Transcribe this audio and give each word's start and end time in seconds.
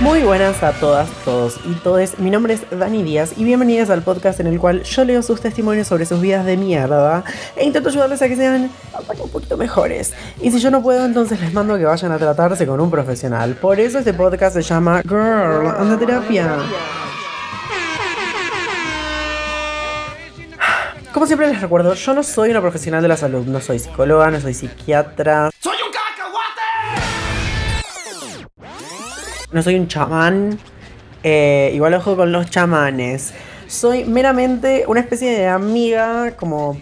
Muy 0.00 0.22
buenas 0.22 0.60
a 0.64 0.72
todas, 0.72 1.08
todos 1.24 1.60
y 1.64 1.72
todes. 1.74 2.18
Mi 2.18 2.30
nombre 2.30 2.54
es 2.54 2.62
Dani 2.68 3.04
Díaz 3.04 3.34
y 3.36 3.44
bienvenidas 3.44 3.90
al 3.90 4.02
podcast 4.02 4.40
en 4.40 4.48
el 4.48 4.58
cual 4.58 4.82
yo 4.82 5.04
leo 5.04 5.22
sus 5.22 5.40
testimonios 5.40 5.86
sobre 5.86 6.04
sus 6.04 6.20
vidas 6.20 6.44
de 6.44 6.56
mierda 6.56 7.22
e 7.54 7.64
intento 7.64 7.90
ayudarles 7.90 8.22
a 8.22 8.28
que 8.28 8.34
sean 8.34 8.70
un 9.22 9.30
poquito 9.30 9.56
mejores. 9.56 10.14
Y 10.40 10.50
si 10.50 10.58
yo 10.58 10.72
no 10.72 10.82
puedo, 10.82 11.04
entonces 11.04 11.40
les 11.40 11.52
mando 11.52 11.78
que 11.78 11.84
vayan 11.84 12.10
a 12.10 12.18
tratarse 12.18 12.66
con 12.66 12.80
un 12.80 12.90
profesional. 12.90 13.54
Por 13.54 13.78
eso 13.78 14.00
este 14.00 14.14
podcast 14.14 14.56
se 14.56 14.62
llama 14.62 15.02
Girl, 15.02 15.68
anda 15.68 15.96
terapia. 15.96 16.56
Como 21.12 21.26
siempre 21.26 21.48
les 21.48 21.60
recuerdo, 21.60 21.94
yo 21.94 22.14
no 22.14 22.22
soy 22.24 22.50
una 22.50 22.60
profesional 22.60 23.00
de 23.00 23.08
la 23.08 23.16
salud, 23.16 23.46
no 23.46 23.60
soy 23.60 23.78
psicóloga, 23.78 24.30
no 24.30 24.40
soy 24.40 24.54
psiquiatra, 24.54 25.50
¡Soy 25.60 25.76
no 29.52 29.62
soy 29.62 29.76
un 29.76 29.88
chamán. 29.88 30.58
eh, 31.22 31.72
igual 31.74 31.94
ojo 31.94 32.16
con 32.16 32.30
los 32.32 32.48
chamanes. 32.50 33.32
Soy 33.66 34.04
meramente 34.04 34.84
una 34.86 35.00
especie 35.00 35.30
de 35.30 35.46
amiga 35.48 36.32
como 36.36 36.76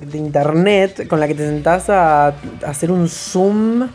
de 0.00 0.18
internet 0.18 1.06
con 1.06 1.20
la 1.20 1.28
que 1.28 1.34
te 1.34 1.46
sentás 1.46 1.88
a, 1.90 2.28
a 2.28 2.34
hacer 2.66 2.90
un 2.90 3.08
zoom 3.08 3.88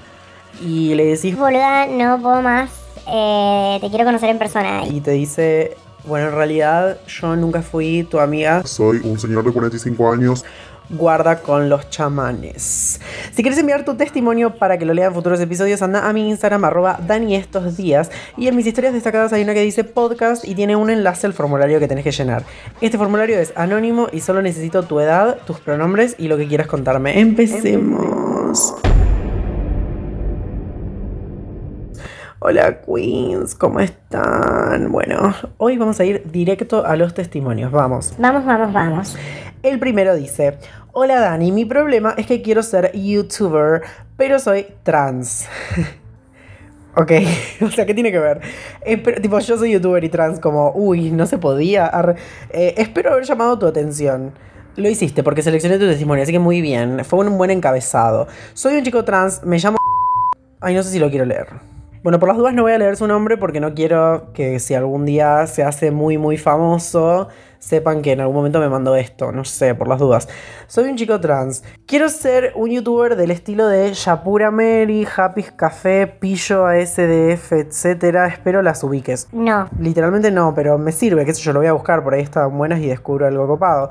y 0.62 0.94
le 0.96 1.06
decís 1.06 1.36
Boluda, 1.38 1.88
no 1.88 2.22
puedo 2.22 2.42
más. 2.42 2.70
Eh, 3.08 3.78
te 3.82 3.90
quiero 3.90 4.06
conocer 4.06 4.30
en 4.30 4.38
persona. 4.38 4.84
y 4.88 5.02
te 5.02 5.12
dice, 5.12 5.76
bueno, 6.06 6.28
en 6.30 6.36
realidad 6.36 6.98
yo 7.08 7.36
nunca 7.36 7.62
fui 7.62 8.04
tu 8.04 8.20
amiga, 8.20 8.64
Soy 8.66 9.02
un 9.04 9.20
señor 9.20 9.44
de 9.44 9.52
45 9.52 10.12
años. 10.12 10.46
Guarda 10.90 11.42
con 11.42 11.70
los 11.70 11.90
chamanes. 11.90 13.00
Si 13.34 13.42
quieres 13.42 13.60
enviar 13.60 13.86
tu 13.86 13.96
testimonio 13.96 14.56
para 14.56 14.78
que 14.78 14.86
lo 14.86 14.94
lea 14.94 15.08
en 15.08 15.14
futuros 15.14 15.40
episodios, 15.40 15.82
anda 15.82 16.08
a 16.08 16.14
mi 16.14 16.30
Instagram, 16.30 16.66
arroba. 16.66 17.00
Y 18.38 18.48
en 18.48 18.56
mis 18.56 18.68
historias 18.68 18.94
destacadas 18.94 19.34
hay 19.34 19.44
una 19.44 19.54
que 19.54 19.62
dice 19.62 19.84
podcast 19.84 20.46
y 20.46 20.56
tiene 20.56 20.76
un 20.76 20.90
enlace 20.90 21.28
al 21.28 21.34
formulario 21.34 21.80
que 21.80 21.88
tenés 21.88 22.04
que 22.04 22.12
llenar. 22.12 22.44
Este 22.82 22.98
formulario 22.98 23.40
es 23.40 23.54
anónimo 23.56 24.08
y 24.12 24.22
solo 24.22 24.42
necesito 24.42 24.84
tu 24.84 25.00
edad, 25.00 25.38
tus 25.46 25.60
pronombres 25.60 26.16
y 26.18 26.28
lo 26.28 26.38
que 26.38 26.48
quieras 26.48 26.68
contarme. 26.68 27.20
Empecemos. 27.20 28.76
Hola 32.50 32.80
Queens, 32.80 33.56
¿cómo 33.56 33.81
están? 33.81 34.90
Bueno, 34.90 35.36
hoy 35.58 35.78
vamos 35.78 36.00
a 36.00 36.06
ir 36.06 36.23
directo 36.31 36.86
a 36.86 36.95
los 36.95 37.14
testimonios, 37.14 37.73
vamos. 37.73 38.14
Vamos, 38.17 38.45
vamos, 38.45 38.72
vamos. 38.72 39.17
El 39.62 39.80
primero 39.80 40.16
dice, 40.16 40.58
hola 40.94 41.20
Dani, 41.20 41.52
mi 41.52 41.66
problema 41.66 42.14
es 42.16 42.26
que 42.26 42.42
quiero 42.42 42.64
ser 42.64 42.94
youtuber, 42.94 43.81
pero 44.16 44.39
soy 44.39 44.66
trans. 44.84 45.45
ok, 46.95 47.12
o 47.64 47.70
sea, 47.70 47.86
¿qué 47.86 47.94
tiene 47.94 48.14
que 48.14 48.20
ver? 48.20 48.39
Eh, 48.86 48.95
pero, 48.95 49.22
tipo, 49.22 49.38
yo 49.39 49.58
soy 49.58 49.73
youtuber 49.73 50.02
y 50.06 50.08
trans, 50.08 50.39
como, 50.39 50.72
uy, 50.72 51.11
no 51.11 51.26
se 51.26 51.38
podía. 51.38 51.92
Eh, 52.52 52.76
espero 52.78 53.11
haber 53.11 53.26
llamado 53.26 53.59
tu 53.59 53.67
atención. 53.67 54.32
Lo 54.78 54.88
hiciste 54.88 55.22
porque 55.22 55.42
seleccioné 55.42 55.80
tu 55.80 55.86
testimonio, 55.86 56.23
así 56.23 56.32
que 56.32 56.39
muy 56.39 56.61
bien. 56.61 57.04
Fue 57.04 57.20
un 57.28 57.38
buen 57.38 57.52
encabezado. 57.52 58.30
Soy 58.54 58.77
un 58.77 58.86
chico 58.86 59.04
trans, 59.04 59.43
me 59.43 59.58
llamo... 59.58 59.77
Ay, 60.61 60.76
no 60.76 60.82
sé 60.82 60.92
si 60.92 60.99
lo 60.99 61.10
quiero 61.10 61.26
leer. 61.26 61.77
Bueno, 62.08 62.20
por 62.20 62.30
las 62.30 62.38
dudas 62.38 62.54
no 62.54 62.62
voy 62.62 62.72
a 62.72 62.78
leer 62.78 62.95
su 62.95 63.06
nombre 63.06 63.36
porque 63.36 63.60
no 63.60 63.73
quiero 63.73 64.32
que 64.34 64.60
si 64.60 64.73
algún 64.73 65.04
día 65.04 65.45
se 65.45 65.66
hace 65.66 65.92
muy 65.92 66.18
muy 66.18 66.38
famoso, 66.38 67.28
sepan 67.60 68.02
que 68.02 68.14
en 68.14 68.22
algún 68.22 68.38
momento 68.38 68.62
me 68.62 68.70
mandó 68.70 68.95
esto, 68.95 69.34
no 69.34 69.44
sé, 69.44 69.76
por 69.76 69.90
las 69.90 70.00
dudas. 70.00 70.30
Soy 70.67 70.86
un 70.90 70.96
chico 70.96 71.20
trans. 71.20 71.66
Quiero 71.86 72.08
ser 72.08 72.54
un 72.56 72.70
youtuber 72.70 73.17
del 73.17 73.30
estilo 73.30 73.67
de 73.67 73.94
Yapura 73.94 74.52
Mary, 74.52 75.06
Happy 75.17 75.44
Café, 75.44 76.08
Pillo 76.08 76.66
ASDF, 76.66 77.52
etcétera. 77.52 78.28
Espero 78.28 78.62
las 78.62 78.86
ubiques. 78.86 79.28
No. 79.34 79.67
Literalmente 79.78 80.32
no, 80.32 80.54
pero 80.56 80.78
me 80.78 80.94
sirve, 80.94 81.26
qué 81.26 81.34
sé 81.34 81.42
yo, 81.42 81.52
lo 81.52 81.60
voy 81.60 81.67
a 81.67 81.73
buscar, 81.73 82.06
por 82.06 82.14
ahí 82.14 82.22
están 82.22 82.58
buenas 82.58 82.80
y 82.80 82.88
descubro 82.88 83.28
algo 83.28 83.48
copado. 83.48 83.90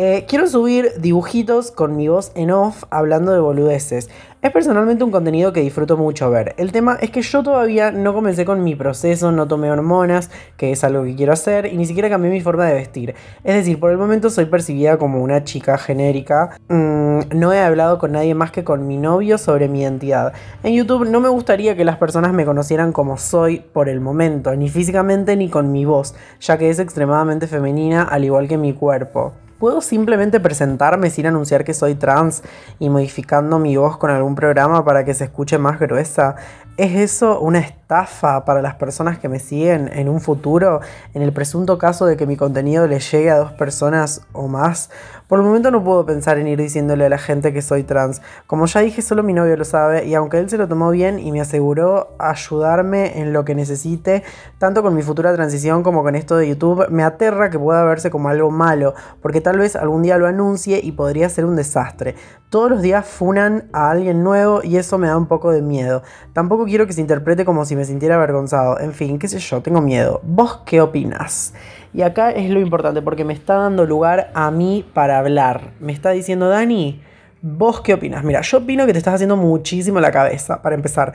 Eh, 0.00 0.26
quiero 0.28 0.46
subir 0.46 0.92
dibujitos 1.00 1.72
con 1.72 1.96
mi 1.96 2.06
voz 2.06 2.30
en 2.36 2.52
off 2.52 2.84
hablando 2.88 3.32
de 3.32 3.40
boludeces. 3.40 4.08
Es 4.40 4.52
personalmente 4.52 5.02
un 5.02 5.10
contenido 5.10 5.52
que 5.52 5.62
disfruto 5.62 5.96
mucho 5.96 6.30
ver. 6.30 6.54
El 6.58 6.70
tema 6.70 6.96
es 7.00 7.10
que 7.10 7.22
yo 7.22 7.42
todavía 7.42 7.90
no 7.90 8.14
comencé 8.14 8.44
con 8.44 8.62
mi 8.62 8.76
proceso, 8.76 9.32
no 9.32 9.48
tomé 9.48 9.68
hormonas, 9.68 10.30
que 10.56 10.70
es 10.70 10.84
algo 10.84 11.02
que 11.02 11.16
quiero 11.16 11.32
hacer, 11.32 11.66
y 11.66 11.76
ni 11.76 11.86
siquiera 11.86 12.08
cambié 12.08 12.30
mi 12.30 12.40
forma 12.40 12.66
de 12.66 12.74
vestir. 12.74 13.16
Es 13.42 13.56
decir, 13.56 13.80
por 13.80 13.90
el 13.90 13.98
momento 13.98 14.30
soy 14.30 14.44
percibida 14.44 14.96
como 14.96 15.24
una 15.24 15.42
chica 15.42 15.76
genérica. 15.76 16.56
Mm, 16.68 17.18
no 17.34 17.52
he 17.52 17.58
hablado 17.58 17.98
con 17.98 18.12
nadie 18.12 18.36
más 18.36 18.52
que 18.52 18.62
con 18.62 18.86
mi 18.86 18.96
novio 18.96 19.38
sobre 19.38 19.66
mi 19.66 19.80
identidad. 19.80 20.32
En 20.62 20.72
YouTube 20.72 21.08
no 21.10 21.18
me 21.18 21.28
gustaría 21.28 21.76
que 21.76 21.84
las 21.84 21.96
personas 21.96 22.32
me 22.32 22.44
conocieran 22.44 22.92
como 22.92 23.18
soy 23.18 23.58
por 23.58 23.88
el 23.88 24.00
momento, 24.00 24.54
ni 24.54 24.68
físicamente 24.68 25.34
ni 25.34 25.48
con 25.48 25.72
mi 25.72 25.84
voz, 25.84 26.14
ya 26.38 26.58
que 26.58 26.70
es 26.70 26.78
extremadamente 26.78 27.48
femenina 27.48 28.04
al 28.04 28.24
igual 28.24 28.46
que 28.46 28.56
mi 28.56 28.72
cuerpo. 28.72 29.32
¿Puedo 29.58 29.80
simplemente 29.80 30.38
presentarme 30.38 31.10
sin 31.10 31.26
anunciar 31.26 31.64
que 31.64 31.74
soy 31.74 31.96
trans 31.96 32.42
y 32.78 32.90
modificando 32.90 33.58
mi 33.58 33.76
voz 33.76 33.96
con 33.96 34.10
algún 34.10 34.36
programa 34.36 34.84
para 34.84 35.04
que 35.04 35.14
se 35.14 35.24
escuche 35.24 35.58
más 35.58 35.80
gruesa? 35.80 36.36
¿Es 36.76 36.94
eso 36.94 37.40
una 37.40 37.58
estafa 37.88 38.44
para 38.44 38.60
las 38.60 38.74
personas 38.74 39.18
que 39.18 39.30
me 39.30 39.38
siguen 39.38 39.90
en 39.94 40.10
un 40.10 40.20
futuro 40.20 40.80
en 41.14 41.22
el 41.22 41.32
presunto 41.32 41.78
caso 41.78 42.04
de 42.04 42.18
que 42.18 42.26
mi 42.26 42.36
contenido 42.36 42.86
le 42.86 43.00
llegue 43.00 43.30
a 43.30 43.38
dos 43.38 43.52
personas 43.52 44.20
o 44.34 44.46
más? 44.46 44.90
Por 45.26 45.38
el 45.38 45.46
momento 45.46 45.70
no 45.70 45.82
puedo 45.82 46.04
pensar 46.04 46.36
en 46.38 46.48
ir 46.48 46.58
diciéndole 46.58 47.06
a 47.06 47.08
la 47.08 47.16
gente 47.16 47.50
que 47.52 47.62
soy 47.62 47.84
trans. 47.84 48.20
Como 48.46 48.66
ya 48.66 48.80
dije, 48.80 49.00
solo 49.00 49.22
mi 49.22 49.32
novio 49.32 49.56
lo 49.56 49.64
sabe 49.64 50.04
y 50.04 50.14
aunque 50.14 50.38
él 50.38 50.50
se 50.50 50.58
lo 50.58 50.68
tomó 50.68 50.90
bien 50.90 51.18
y 51.18 51.32
me 51.32 51.40
aseguró 51.40 52.14
ayudarme 52.18 53.20
en 53.20 53.32
lo 53.32 53.46
que 53.46 53.54
necesite, 53.54 54.22
tanto 54.58 54.82
con 54.82 54.94
mi 54.94 55.00
futura 55.00 55.34
transición 55.34 55.82
como 55.82 56.02
con 56.02 56.14
esto 56.14 56.36
de 56.36 56.46
YouTube, 56.46 56.90
me 56.90 57.04
aterra 57.04 57.48
que 57.48 57.58
pueda 57.58 57.84
verse 57.84 58.10
como 58.10 58.28
algo 58.28 58.50
malo, 58.50 58.94
porque 59.22 59.40
tal 59.40 59.58
vez 59.58 59.76
algún 59.76 60.02
día 60.02 60.18
lo 60.18 60.26
anuncie 60.26 60.78
y 60.82 60.92
podría 60.92 61.30
ser 61.30 61.46
un 61.46 61.56
desastre. 61.56 62.16
Todos 62.50 62.70
los 62.70 62.80
días 62.80 63.04
funan 63.04 63.68
a 63.74 63.90
alguien 63.90 64.24
nuevo 64.24 64.62
y 64.64 64.78
eso 64.78 64.96
me 64.96 65.06
da 65.06 65.18
un 65.18 65.26
poco 65.26 65.52
de 65.52 65.60
miedo. 65.60 66.02
Tampoco 66.32 66.64
quiero 66.64 66.86
que 66.86 66.94
se 66.94 67.02
interprete 67.02 67.44
como 67.44 67.66
si 67.66 67.76
me 67.76 67.84
sintiera 67.84 68.14
avergonzado. 68.14 68.80
En 68.80 68.94
fin, 68.94 69.18
qué 69.18 69.28
sé 69.28 69.38
yo, 69.38 69.60
tengo 69.60 69.82
miedo. 69.82 70.22
¿Vos 70.22 70.62
qué 70.64 70.80
opinas? 70.80 71.52
Y 71.92 72.00
acá 72.00 72.30
es 72.30 72.48
lo 72.48 72.58
importante 72.58 73.02
porque 73.02 73.22
me 73.22 73.34
está 73.34 73.56
dando 73.56 73.84
lugar 73.84 74.30
a 74.32 74.50
mí 74.50 74.88
para 74.94 75.18
hablar. 75.18 75.72
Me 75.78 75.92
está 75.92 76.10
diciendo, 76.10 76.48
Dani, 76.48 77.02
¿vos 77.42 77.82
qué 77.82 77.92
opinas? 77.92 78.24
Mira, 78.24 78.40
yo 78.40 78.58
opino 78.58 78.86
que 78.86 78.92
te 78.92 78.98
estás 78.98 79.16
haciendo 79.16 79.36
muchísimo 79.36 80.00
la 80.00 80.10
cabeza, 80.10 80.62
para 80.62 80.74
empezar. 80.74 81.12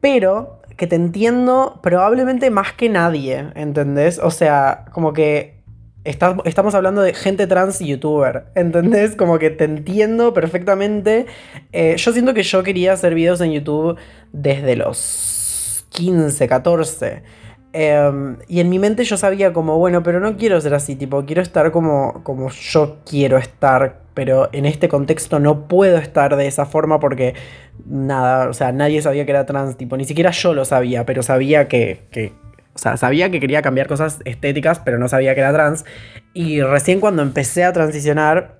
Pero 0.00 0.60
que 0.76 0.86
te 0.86 0.94
entiendo 0.94 1.80
probablemente 1.82 2.50
más 2.50 2.72
que 2.72 2.88
nadie, 2.88 3.50
¿entendés? 3.56 4.20
O 4.20 4.30
sea, 4.30 4.84
como 4.92 5.12
que 5.12 5.61
Estamos 6.04 6.74
hablando 6.74 7.00
de 7.00 7.14
gente 7.14 7.46
trans 7.46 7.78
youtuber, 7.78 8.46
¿entendés? 8.56 9.14
Como 9.14 9.38
que 9.38 9.50
te 9.50 9.64
entiendo 9.64 10.34
perfectamente. 10.34 11.26
Eh, 11.70 11.94
yo 11.96 12.12
siento 12.12 12.34
que 12.34 12.42
yo 12.42 12.64
quería 12.64 12.92
hacer 12.92 13.14
videos 13.14 13.40
en 13.40 13.52
YouTube 13.52 13.96
desde 14.32 14.74
los 14.74 15.86
15, 15.90 16.48
14. 16.48 17.22
Em, 17.72 18.36
y 18.48 18.60
en 18.60 18.68
mi 18.68 18.78
mente 18.78 19.04
yo 19.04 19.16
sabía 19.16 19.52
como, 19.52 19.78
bueno, 19.78 20.02
pero 20.02 20.20
no 20.20 20.36
quiero 20.36 20.60
ser 20.60 20.74
así, 20.74 20.94
tipo, 20.94 21.24
quiero 21.24 21.40
estar 21.40 21.70
como, 21.70 22.22
como 22.22 22.50
yo 22.50 22.98
quiero 23.08 23.38
estar, 23.38 24.02
pero 24.12 24.50
en 24.52 24.66
este 24.66 24.88
contexto 24.88 25.38
no 25.38 25.68
puedo 25.68 25.96
estar 25.96 26.36
de 26.36 26.46
esa 26.46 26.66
forma 26.66 27.00
porque 27.00 27.34
nada, 27.86 28.48
o 28.48 28.52
sea, 28.52 28.72
nadie 28.72 29.00
sabía 29.00 29.24
que 29.24 29.30
era 29.30 29.46
trans, 29.46 29.78
tipo, 29.78 29.96
ni 29.96 30.04
siquiera 30.04 30.32
yo 30.32 30.52
lo 30.52 30.66
sabía, 30.66 31.06
pero 31.06 31.22
sabía 31.22 31.66
que, 31.66 32.02
o 32.74 32.78
sea, 32.78 32.96
sabía 32.96 33.30
que 33.30 33.38
quería 33.38 33.60
cambiar 33.60 33.86
cosas 33.86 34.20
estéticas, 34.24 34.78
pero 34.78 34.98
no 34.98 35.08
sabía 35.08 35.34
que 35.34 35.40
era 35.40 35.52
trans. 35.52 35.84
Y 36.32 36.62
recién 36.62 37.00
cuando 37.00 37.22
empecé 37.22 37.64
a 37.64 37.72
transicionar, 37.72 38.58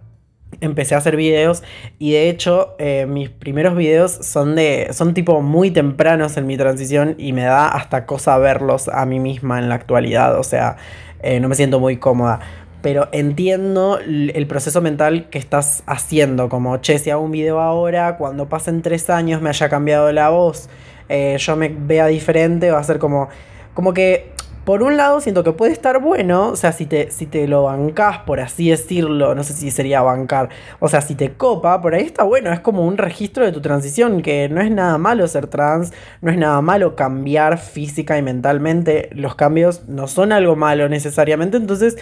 empecé 0.61 0.95
a 0.95 0.99
hacer 0.99 1.17
videos. 1.17 1.63
Y 1.99 2.13
de 2.13 2.29
hecho, 2.29 2.75
eh, 2.79 3.07
mis 3.07 3.31
primeros 3.31 3.75
videos 3.75 4.13
son 4.13 4.55
de. 4.55 4.89
son 4.93 5.15
tipo 5.15 5.41
muy 5.41 5.71
tempranos 5.71 6.37
en 6.37 6.47
mi 6.47 6.57
transición. 6.59 7.15
Y 7.19 7.33
me 7.33 7.45
da 7.45 7.69
hasta 7.69 8.05
cosa 8.05 8.37
verlos 8.39 8.89
a 8.89 9.07
mí 9.07 9.19
misma 9.19 9.59
en 9.59 9.69
la 9.71 9.77
actualidad. 9.77 10.39
O 10.39 10.45
sea, 10.45 10.77
eh, 11.23 11.41
no 11.41 11.49
me 11.49 11.55
siento 11.55 11.81
muy 11.81 11.97
cómoda. 11.97 12.41
Pero 12.83 13.09
entiendo 13.13 13.99
el 14.01 14.47
proceso 14.49 14.81
mental 14.83 15.31
que 15.31 15.39
estás 15.39 15.85
haciendo. 15.87 16.49
Como, 16.49 16.77
che, 16.79 16.99
si 16.99 17.11
hago 17.11 17.23
un 17.23 17.31
video 17.31 17.61
ahora, 17.61 18.17
cuando 18.17 18.49
pasen 18.49 18.83
tres 18.83 19.09
años 19.09 19.41
me 19.41 19.51
haya 19.51 19.69
cambiado 19.69 20.11
la 20.13 20.31
voz, 20.31 20.69
eh, 21.09 21.37
yo 21.39 21.57
me 21.57 21.69
vea 21.69 22.09
diferente, 22.09 22.71
va 22.71 22.81
a 22.81 22.85
ser 22.85 22.99
como. 22.99 23.29
Como 23.75 23.95
que 23.95 24.33
por 24.65 24.83
un 24.83 24.97
lado 24.97 25.21
siento 25.21 25.43
que 25.43 25.53
puede 25.53 25.73
estar 25.73 26.01
bueno, 26.01 26.51
o 26.51 26.57
sea, 26.57 26.73
si 26.73 26.87
te, 26.87 27.11
si 27.11 27.27
te 27.27 27.49
lo 27.49 27.65
bancás, 27.65 28.19
por 28.19 28.39
así 28.39 28.71
decirlo, 28.71 29.35
no 29.35 29.43
sé 29.43 29.55
si 29.55 29.71
sería 29.73 30.03
bancar, 30.03 30.51
o 30.79 30.89
sea, 30.89 31.01
si 31.01 31.17
te 31.17 31.33
copa, 31.33 31.81
por 31.81 31.95
ahí 31.95 32.05
está 32.05 32.23
bueno, 32.23 32.53
es 32.53 32.61
como 32.61 32.87
un 32.87 32.97
registro 32.97 33.45
de 33.45 33.51
tu 33.51 33.61
transición, 33.61 34.23
que 34.23 34.49
no 34.49 34.61
es 34.61 34.71
nada 34.71 34.99
malo 34.99 35.27
ser 35.27 35.49
trans, 35.49 35.93
no 36.21 36.31
es 36.31 36.39
nada 36.39 36.61
malo 36.61 36.95
cambiar 36.95 37.59
física 37.59 38.17
y 38.19 38.23
mentalmente, 38.23 39.11
los 39.13 39.35
cambios 39.35 39.89
no 39.89 40.07
son 40.07 40.33
algo 40.33 40.55
malo 40.55 40.89
necesariamente, 40.89 41.57
entonces 41.57 41.97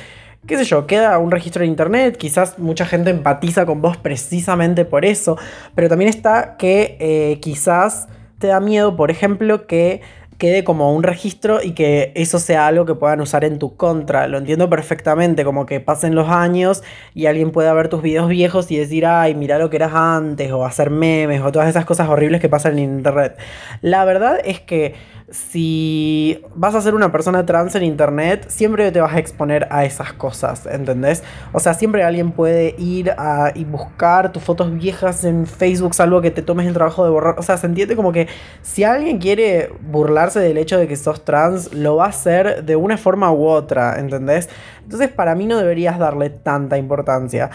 qué 0.46 0.56
sé 0.56 0.64
yo, 0.64 0.86
queda 0.86 1.18
un 1.18 1.30
registro 1.30 1.64
en 1.64 1.70
internet, 1.70 2.16
quizás 2.16 2.58
mucha 2.58 2.84
gente 2.84 3.10
empatiza 3.10 3.64
con 3.64 3.80
vos 3.80 3.96
precisamente 3.96 4.84
por 4.84 5.04
eso, 5.04 5.38
pero 5.74 5.88
también 5.88 6.10
está 6.10 6.56
que 6.58 6.96
eh, 7.00 7.38
quizás 7.40 8.08
te 8.38 8.48
da 8.48 8.58
miedo, 8.58 8.96
por 8.96 9.10
ejemplo, 9.10 9.66
que 9.66 10.00
quede 10.40 10.64
como 10.64 10.92
un 10.92 11.04
registro 11.04 11.62
y 11.62 11.72
que 11.72 12.10
eso 12.16 12.40
sea 12.40 12.66
algo 12.66 12.86
que 12.86 12.96
puedan 12.96 13.20
usar 13.20 13.44
en 13.44 13.60
tu 13.60 13.76
contra. 13.76 14.26
Lo 14.26 14.38
entiendo 14.38 14.68
perfectamente, 14.68 15.44
como 15.44 15.66
que 15.66 15.78
pasen 15.78 16.16
los 16.16 16.28
años 16.28 16.82
y 17.14 17.26
alguien 17.26 17.52
pueda 17.52 17.72
ver 17.74 17.88
tus 17.88 18.02
videos 18.02 18.28
viejos 18.28 18.72
y 18.72 18.76
decir, 18.76 19.06
ay, 19.06 19.36
mira 19.36 19.58
lo 19.58 19.70
que 19.70 19.76
eras 19.76 19.92
antes, 19.94 20.50
o 20.50 20.64
hacer 20.64 20.90
memes, 20.90 21.42
o 21.42 21.52
todas 21.52 21.68
esas 21.68 21.84
cosas 21.84 22.08
horribles 22.08 22.40
que 22.40 22.48
pasan 22.48 22.78
en 22.78 22.96
internet. 22.96 23.38
La 23.82 24.04
verdad 24.04 24.40
es 24.44 24.58
que 24.58 24.94
si 25.30 26.42
vas 26.54 26.74
a 26.74 26.80
ser 26.80 26.94
una 26.94 27.12
persona 27.12 27.46
trans 27.46 27.74
en 27.76 27.84
internet, 27.84 28.46
siempre 28.48 28.90
te 28.90 29.00
vas 29.00 29.14
a 29.14 29.18
exponer 29.18 29.68
a 29.70 29.84
esas 29.84 30.12
cosas, 30.12 30.66
¿entendés? 30.66 31.22
O 31.52 31.60
sea, 31.60 31.74
siempre 31.74 32.02
alguien 32.02 32.32
puede 32.32 32.74
ir 32.78 33.12
a, 33.12 33.52
y 33.54 33.64
buscar 33.64 34.32
tus 34.32 34.42
fotos 34.42 34.72
viejas 34.74 35.24
en 35.24 35.46
Facebook, 35.46 35.94
salvo 35.94 36.20
que 36.20 36.30
te 36.30 36.42
tomes 36.42 36.66
el 36.66 36.74
trabajo 36.74 37.04
de 37.04 37.10
borrar. 37.10 37.36
O 37.38 37.42
sea, 37.42 37.56
se 37.56 37.70
como 37.96 38.12
que 38.12 38.28
si 38.62 38.84
alguien 38.84 39.18
quiere 39.18 39.70
burlarse 39.80 40.40
del 40.40 40.58
hecho 40.58 40.78
de 40.78 40.88
que 40.88 40.96
sos 40.96 41.24
trans, 41.24 41.72
lo 41.72 41.96
va 41.96 42.06
a 42.06 42.08
hacer 42.08 42.64
de 42.64 42.76
una 42.76 42.96
forma 42.96 43.32
u 43.32 43.46
otra, 43.46 43.98
¿entendés? 43.98 44.48
Entonces, 44.82 45.08
para 45.08 45.34
mí 45.34 45.46
no 45.46 45.58
deberías 45.58 45.98
darle 45.98 46.30
tanta 46.30 46.76
importancia. 46.76 47.50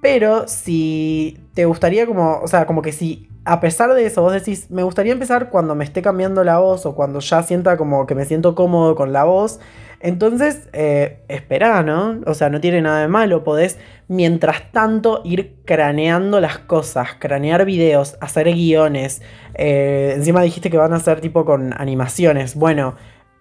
Pero 0.00 0.46
si 0.46 1.38
te 1.54 1.64
gustaría 1.64 2.06
como, 2.06 2.40
o 2.40 2.48
sea, 2.48 2.66
como 2.66 2.82
que 2.82 2.92
si 2.92 3.28
a 3.44 3.60
pesar 3.60 3.94
de 3.94 4.04
eso 4.04 4.22
vos 4.22 4.32
decís, 4.32 4.70
me 4.70 4.82
gustaría 4.82 5.12
empezar 5.12 5.48
cuando 5.48 5.74
me 5.74 5.84
esté 5.84 6.02
cambiando 6.02 6.44
la 6.44 6.58
voz 6.58 6.84
o 6.84 6.94
cuando 6.94 7.20
ya 7.20 7.42
sienta 7.42 7.78
como 7.78 8.06
que 8.06 8.14
me 8.14 8.26
siento 8.26 8.54
cómodo 8.54 8.94
con 8.94 9.12
la 9.12 9.24
voz, 9.24 9.58
entonces 10.00 10.68
eh, 10.72 11.24
espera, 11.28 11.82
¿no? 11.82 12.20
O 12.26 12.34
sea, 12.34 12.50
no 12.50 12.60
tiene 12.60 12.82
nada 12.82 13.00
de 13.00 13.08
malo, 13.08 13.44
podés 13.44 13.78
mientras 14.06 14.70
tanto 14.70 15.22
ir 15.24 15.56
craneando 15.64 16.40
las 16.40 16.58
cosas, 16.58 17.14
cranear 17.18 17.64
videos, 17.64 18.16
hacer 18.20 18.52
guiones, 18.52 19.22
eh, 19.54 20.12
encima 20.14 20.42
dijiste 20.42 20.70
que 20.70 20.76
van 20.76 20.92
a 20.92 21.00
ser 21.00 21.20
tipo 21.20 21.44
con 21.44 21.72
animaciones, 21.80 22.54
bueno. 22.54 22.96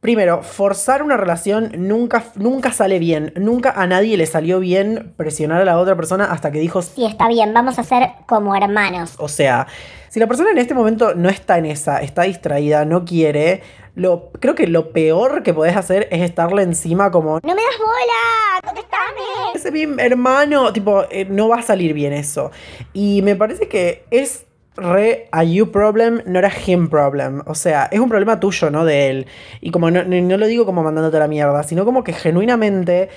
primero, 0.01 0.41
forzar 0.43 1.03
una 1.03 1.15
relación 1.15 1.71
nunca, 1.77 2.25
nunca 2.35 2.73
sale 2.73 2.99
bien. 2.99 3.31
Nunca 3.37 3.71
a 3.71 3.87
nadie 3.87 4.17
le 4.17 4.25
salió 4.25 4.59
bien 4.59 5.13
presionar 5.15 5.61
a 5.61 5.65
la 5.65 5.77
otra 5.77 5.95
persona 5.95 6.25
hasta 6.25 6.51
que 6.51 6.59
dijo, 6.59 6.81
Sí, 6.81 7.05
está 7.05 7.27
bien, 7.27 7.53
vamos 7.53 7.79
a 7.79 7.83
ser 7.83 8.09
como 8.27 8.55
hermanos. 8.55 9.13
o 9.19 9.27
sea, 9.29 9.67
si 10.09 10.19
la 10.19 10.27
persona 10.27 10.51
en 10.51 10.57
este 10.57 10.73
momento 10.73 11.13
no 11.15 11.29
está 11.29 11.57
en 11.57 11.65
esa, 11.67 12.01
está 12.01 12.23
distraída, 12.23 12.83
no 12.83 13.05
quiere, 13.05 13.61
lo, 13.95 14.31
creo 14.39 14.55
que 14.55 14.67
lo 14.67 14.91
peor 14.91 15.43
que 15.43 15.53
podés 15.53 15.77
hacer 15.77 16.07
es 16.11 16.21
estarle 16.21 16.63
encima 16.63 17.11
como, 17.11 17.39
¡No 17.43 17.55
me 17.55 17.61
das 17.61 17.77
bola! 17.79 18.61
¡Contestame! 18.65 19.21
ese 19.53 19.67
es 19.67 19.73
mi 19.73 20.01
hermano, 20.01 20.73
tipo, 20.73 21.03
eh, 21.11 21.25
no 21.29 21.47
va 21.49 21.57
a 21.57 21.61
salir 21.61 21.93
bien 21.93 22.11
eso. 22.13 22.51
Y 22.93 23.21
me 23.21 23.35
parece 23.35 23.67
que 23.67 24.03
es 24.11 24.45
re 24.81 25.27
a 25.31 25.43
you 25.43 25.71
problem, 25.71 26.21
no 26.25 26.39
era 26.39 26.51
him 26.65 26.89
problem. 26.89 27.41
O 27.45 27.55
sea, 27.55 27.85
es 27.91 27.99
un 27.99 28.09
problema 28.09 28.39
tuyo, 28.39 28.69
no 28.69 28.85
de 28.85 29.09
él. 29.09 29.27
Y 29.61 29.71
como 29.71 29.91
no, 29.91 30.03
no 30.03 30.37
lo 30.37 30.45
digo 30.47 30.65
como 30.65 30.83
mandándote 30.83 31.19
la 31.19 31.27
mierda, 31.27 31.63
sino 31.63 31.85
como 31.85 32.03
que 32.03 32.13
genuinamente 32.13 33.09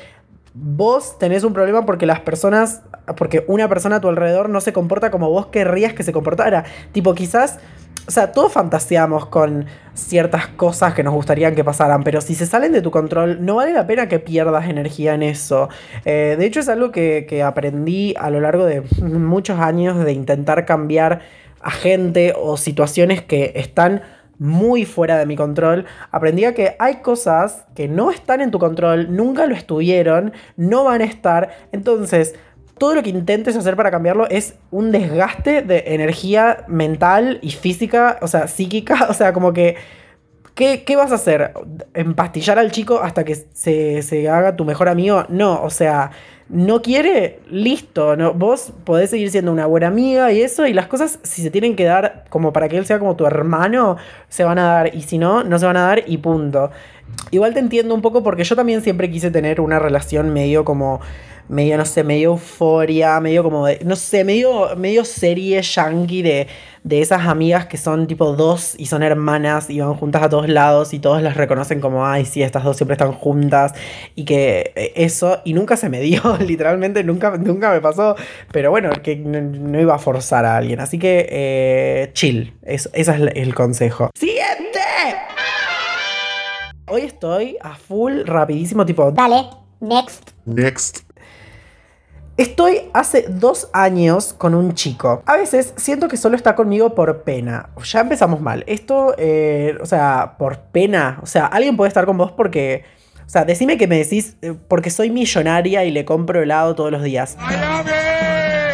vos 0.55 1.19
tenés 1.19 1.43
un 1.43 1.53
problema 1.53 1.85
porque 1.85 2.07
las 2.07 2.21
personas, 2.21 2.83
porque 3.17 3.45
una 3.49 3.69
persona 3.69 3.97
a 3.97 4.01
tu 4.01 4.09
alrededor 4.09 4.49
no 4.49 4.61
se 4.61 4.73
comporta 4.73 5.11
como 5.11 5.29
vos 5.29 5.47
querrías 5.47 5.93
que 5.93 6.05
se 6.05 6.13
comportara. 6.13 6.65
Tipo, 6.93 7.15
quizás, 7.15 7.59
o 8.07 8.11
sea, 8.11 8.31
todos 8.31 8.53
fantaseamos 8.53 9.27
con 9.27 9.67
ciertas 9.95 10.47
cosas 10.49 10.95
que 10.95 11.03
nos 11.03 11.13
gustarían 11.13 11.57
que 11.57 11.65
pasaran, 11.65 12.05
pero 12.05 12.21
si 12.21 12.37
se 12.37 12.47
salen 12.47 12.71
de 12.71 12.83
tu 12.83 12.93
control, 12.93 13.45
no 13.45 13.57
vale 13.57 13.73
la 13.73 13.87
pena 13.87 14.09
que 14.09 14.21
pierdas 14.21 14.69
energía 14.69 15.15
en 15.15 15.25
eso. 15.25 15.69
Eh, 16.05 16.37
de 16.39 16.47
hecho, 16.47 16.61
es 16.61 16.69
algo 16.69 16.93
que, 16.93 17.27
que 17.29 17.43
aprendí 17.43 18.15
a 18.17 18.31
lo 18.31 18.41
largo 18.41 18.65
de 18.65 18.83
muchos 19.03 19.59
años 19.59 20.05
de 20.05 20.13
intentar 20.13 20.65
cambiar 20.65 21.23
a 21.65 21.71
gente 21.71 22.35
o 22.37 22.57
situaciones 22.57 23.23
que 23.23 23.53
están 23.57 24.03
muy 24.39 24.85
fuera 24.85 25.19
de 25.19 25.27
mi 25.27 25.37
control, 25.37 25.87
aprendí 26.11 26.45
a 26.45 26.55
que 26.55 26.77
hay 26.79 26.97
cosas 26.97 27.65
que 27.75 27.89
no 27.89 28.11
están 28.11 28.41
en 28.41 28.51
tu 28.51 28.59
control, 28.59 29.15
nunca 29.15 29.47
lo 29.47 29.55
estuvieron, 29.55 30.33
no 30.57 30.85
van 30.85 31.01
a 31.01 31.05
estar. 31.05 31.51
Entonces, 31.73 32.35
todo 32.79 32.95
lo 32.95 33.03
que 33.03 33.11
intentes 33.11 33.57
hacer 33.57 33.77
para 33.77 33.91
cambiarlo 33.91 34.29
es 34.29 34.57
un 34.71 34.91
desgaste 34.91 35.63
de 35.63 35.85
energía 35.87 36.65
mental 36.69 37.39
y 37.43 37.53
física, 37.53 38.19
o 38.21 38.29
sea, 38.29 38.49
psíquica, 38.49 39.07
o 39.11 39.15
sea, 39.15 39.33
como 39.33 39.53
que... 39.53 39.77
¿Qué, 40.55 40.85
qué 40.85 40.95
vas 40.95 41.11
a 41.11 41.17
hacer? 41.17 41.53
¿Empastillar 41.95 42.61
al 42.61 42.71
chico 42.71 43.01
hasta 43.01 43.25
que 43.25 43.35
se, 43.35 44.03
se 44.03 44.29
haga 44.29 44.55
tu 44.55 44.65
mejor 44.65 44.89
amigo? 44.89 45.25
No, 45.29 45.61
o 45.61 45.69
sea, 45.69 46.13
no 46.49 46.83
quiere, 46.83 47.41
listo. 47.51 48.17
No, 48.17 48.35
vos 48.35 48.73
podés 48.85 49.11
seguir 49.11 49.31
siendo 49.31 49.53
una 49.53 49.67
buena 49.67 49.89
amiga 49.89 50.33
y 50.33 50.43
eso, 50.43 50.67
y 50.67 50.73
las 50.73 50.87
cosas, 50.87 51.19
si 51.23 51.43
se 51.43 51.51
tienen 51.51 51.77
que 51.77 51.85
dar 51.85 52.25
como 52.29 52.53
para 52.53 52.69
que 52.69 52.77
él 52.77 52.87
sea 52.87 52.99
como 52.99 53.17
tu 53.17 53.27
hermano, 53.27 53.97
se 54.29 54.45
van 54.45 54.59
a 54.59 54.65
dar, 54.65 54.95
y 54.95 55.03
si 55.03 55.19
no, 55.19 55.45
no 55.45 55.59
se 55.59 55.67
van 55.67 55.77
a 55.77 55.83
dar 55.83 56.05
y 56.07 56.19
punto. 56.19 56.71
Igual 57.31 57.55
te 57.55 57.61
entiendo 57.61 57.95
un 57.95 58.03
poco 58.03 58.23
porque 58.23 58.45
yo 58.45 58.57
también 58.57 58.83
siempre 58.83 59.11
quise 59.11 59.31
tener 59.31 59.61
una 59.61 59.79
relación 59.79 60.33
medio 60.33 60.65
como, 60.65 61.01
medio, 61.49 61.77
no 61.77 61.85
sé, 61.85 62.05
medio 62.05 62.31
euforia, 62.31 63.21
medio 63.21 63.43
como 63.43 63.67
de, 63.67 63.81
no 63.85 63.97
sé, 63.97 64.25
medio, 64.25 64.77
medio 64.77 65.05
serie 65.05 65.61
yankee 65.61 66.23
de, 66.23 66.47
de 66.85 67.01
esas 67.01 67.27
amigas 67.27 67.67
que 67.67 67.77
son 67.77 68.07
tipo 68.07 68.33
dos 68.35 68.75
y 68.79 68.87
son 68.87 69.03
hermanas 69.03 69.69
y 69.69 69.81
van 69.81 69.95
juntas 69.95 70.23
a 70.23 70.29
todos 70.29 70.49
lados 70.49 70.95
y 70.95 70.99
todos 70.99 71.23
las 71.23 71.37
reconocen 71.37 71.81
como, 71.81 72.07
ay, 72.07 72.25
sí, 72.25 72.43
estas 72.43 72.65
dos 72.65 72.77
siempre 72.77 72.95
están 72.95 73.13
juntas 73.13 73.73
y 74.15 74.25
que 74.25 74.73
eh, 74.75 74.93
eso, 74.97 75.41
y 75.45 75.53
nunca 75.55 75.77
se 75.77 75.89
me 75.89 76.01
dio, 76.01 76.21
literalmente 76.41 77.05
nunca, 77.05 77.37
nunca 77.37 77.71
me 77.71 77.81
pasó, 77.81 78.17
pero 78.53 78.71
bueno, 78.71 78.91
que 79.03 79.17
no, 79.17 79.81
iba 79.81 79.95
a 79.95 79.99
forzar 79.99 80.45
a 80.45 80.57
alguien, 80.57 80.81
así 80.81 80.99
que 80.99 81.27
eh, 81.31 82.11
chill, 82.15 82.55
ese 82.63 82.89
es 82.95 83.09
el 83.09 83.55
consejo. 83.55 84.11
Siguiente. 84.15 84.81
Hoy 86.87 87.01
estoy 87.03 87.57
a 87.63 87.77
full, 87.77 88.25
rapidísimo, 88.27 88.85
tipo, 88.85 89.11
Dale, 89.11 89.47
next. 89.81 90.31
Next. 90.45 90.99
Estoy 92.37 92.91
hace 92.93 93.25
dos 93.29 93.71
años 93.73 94.35
con 94.35 94.55
un 94.55 94.75
chico. 94.75 95.23
A 95.25 95.37
veces 95.37 95.73
siento 95.77 96.09
que 96.09 96.17
solo 96.19 96.37
está 96.37 96.55
conmigo 96.55 96.95
por 96.95 97.23
pena. 97.23 97.71
Ya 97.85 98.01
empezamos 98.01 98.41
mal. 98.41 98.65
Esto, 98.67 99.15
eh, 99.17 99.79
o 99.81 99.87
sea, 99.87 100.35
por 100.37 100.59
pena. 100.59 101.21
O 101.23 101.27
sea, 101.27 101.47
alguien 101.47 101.77
puede 101.77 101.89
estar 101.89 102.05
con 102.05 102.19
vos 102.19 102.33
porque 102.33 102.85
O 103.27 103.31
sea, 103.31 103.45
decime 103.47 103.79
que 103.79 103.87
me 103.87 103.97
decís, 103.97 104.37
eh, 104.43 104.55
porque 104.69 104.91
soy 104.91 105.11
millonaria 105.11 105.85
y 105.85 105.91
le 105.91 106.05
compro 106.05 106.43
helado 106.43 106.75
todos 106.75 106.93
los 106.93 107.03
días. 107.03 107.39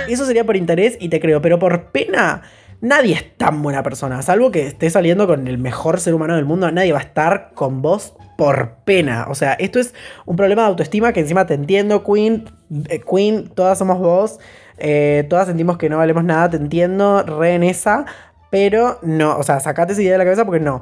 Eso 0.09 0.27
sería 0.27 0.45
por 0.45 0.57
interés 0.57 0.97
y 0.99 1.09
te 1.09 1.21
creo, 1.21 1.41
pero 1.41 1.61
por 1.61 1.93
pena, 1.93 2.43
nadie 2.81 3.15
es 3.15 3.37
tan 3.37 3.63
buena 3.63 3.83
persona. 3.83 4.23
Salvo 4.23 4.51
que 4.51 4.67
estés 4.67 4.93
saliendo 4.93 5.27
con 5.27 5.47
el 5.49 5.59
mejor 5.59 6.01
ser 6.01 6.15
humano 6.15 6.37
del 6.37 6.45
mundo, 6.45 6.71
nadie 6.71 6.93
va 6.93 6.99
a 6.99 7.03
estar 7.03 7.53
con 7.55 7.83
vos 7.83 8.15
por 8.37 8.77
pena. 8.85 9.27
O 9.29 9.35
sea, 9.35 9.53
esto 9.55 9.79
es 9.79 9.95
un 10.27 10.37
problema 10.37 10.63
de 10.63 10.69
autoestima 10.69 11.13
que 11.13 11.21
encima 11.21 11.47
te 11.47 11.55
entiendo, 11.55 12.03
Queen. 12.05 12.45
eh, 12.89 13.01
Queen, 13.01 13.49
todas 13.49 13.79
somos 13.79 13.99
vos. 13.99 14.39
eh, 14.79 15.27
todas 15.29 15.47
sentimos 15.47 15.77
que 15.77 15.91
no 15.91 15.99
valemos 15.99 16.25
nada, 16.25 16.49
te 16.51 16.57
entiendo, 16.57 17.23
re 17.23 17.55
en 17.55 17.63
esa. 17.65 18.07
Pero 18.51 18.99
no, 19.03 19.37
o 19.37 19.43
sea, 19.43 19.61
sacate 19.61 19.93
esa 19.93 20.03
idea 20.03 20.13
de 20.13 20.19
la 20.19 20.25
cabeza 20.25 20.45
porque 20.45 20.61
no. 20.61 20.81